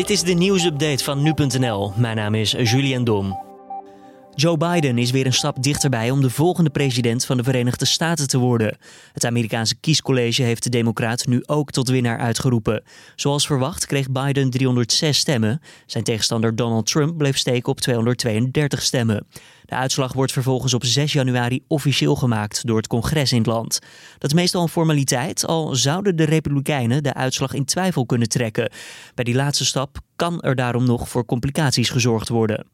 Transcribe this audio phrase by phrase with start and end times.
[0.00, 1.92] Dit is de nieuwsupdate van nu.nl.
[1.96, 3.49] Mijn naam is Julian Dom.
[4.34, 8.28] Joe Biden is weer een stap dichterbij om de volgende president van de Verenigde Staten
[8.28, 8.76] te worden.
[9.12, 12.82] Het Amerikaanse kiescollege heeft de Democraat nu ook tot winnaar uitgeroepen.
[13.16, 15.60] Zoals verwacht kreeg Biden 306 stemmen.
[15.86, 19.26] Zijn tegenstander Donald Trump bleef steken op 232 stemmen.
[19.64, 23.78] De uitslag wordt vervolgens op 6 januari officieel gemaakt door het congres in het land.
[24.18, 28.70] Dat is meestal een formaliteit, al zouden de Republikeinen de uitslag in twijfel kunnen trekken.
[29.14, 32.66] Bij die laatste stap kan er daarom nog voor complicaties gezorgd worden.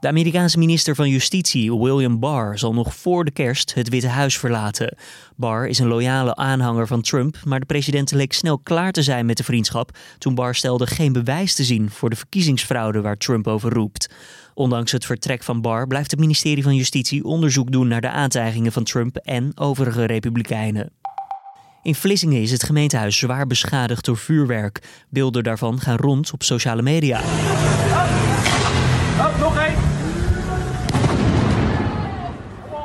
[0.00, 4.38] De Amerikaanse minister van Justitie, William Barr, zal nog voor de kerst het Witte Huis
[4.38, 4.96] verlaten.
[5.36, 9.26] Barr is een loyale aanhanger van Trump, maar de president leek snel klaar te zijn
[9.26, 13.46] met de vriendschap toen Barr stelde geen bewijs te zien voor de verkiezingsfraude waar Trump
[13.46, 14.10] over roept.
[14.54, 18.72] Ondanks het vertrek van Barr blijft het ministerie van Justitie onderzoek doen naar de aantijgingen
[18.72, 20.92] van Trump en overige republikeinen.
[21.82, 25.04] In Vlissingen is het gemeentehuis zwaar beschadigd door vuurwerk.
[25.08, 27.20] Beelden daarvan gaan rond op sociale media.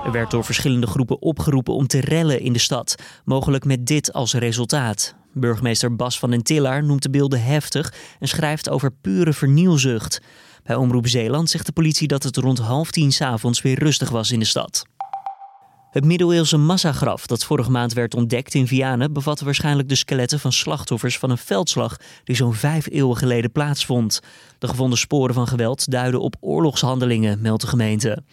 [0.03, 4.13] Er werd door verschillende groepen opgeroepen om te rellen in de stad, mogelijk met dit
[4.13, 5.15] als resultaat.
[5.33, 10.21] Burgemeester Bas van den Tillaar noemt de beelden heftig en schrijft over pure vernielzucht.
[10.63, 14.31] Bij Omroep Zeeland zegt de politie dat het rond half tien s'avonds weer rustig was
[14.31, 14.85] in de stad.
[15.91, 20.51] Het middeleeuwse massagraf dat vorige maand werd ontdekt in Vianen bevatte waarschijnlijk de skeletten van
[20.51, 24.19] slachtoffers van een veldslag die zo'n vijf eeuwen geleden plaatsvond.
[24.59, 28.23] De gevonden sporen van geweld duiden op oorlogshandelingen, meldt de gemeente.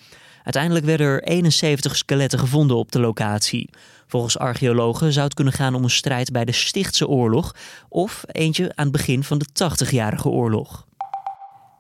[0.45, 3.71] Uiteindelijk werden er 71 skeletten gevonden op de locatie.
[4.07, 7.55] Volgens archeologen zou het kunnen gaan om een strijd bij de Stichtse oorlog
[7.89, 10.89] of eentje aan het begin van de 80-jarige oorlog.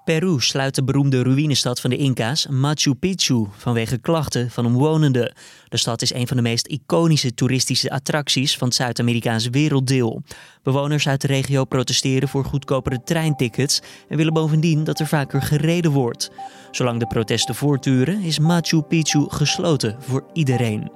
[0.04, 5.34] Peru sluit de beroemde ruïnestad van de Inca's, Machu Picchu, vanwege klachten van omwonenden.
[5.68, 10.22] De stad is een van de meest iconische toeristische attracties van het Zuid-Amerikaanse werelddeel.
[10.62, 15.90] Bewoners uit de regio protesteren voor goedkopere treintickets en willen bovendien dat er vaker gereden
[15.90, 16.30] wordt.
[16.70, 20.90] Zolang de protesten voortduren, is Machu Picchu gesloten voor iedereen.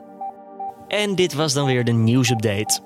[0.88, 2.80] En dit was dan weer de nieuwsupdate.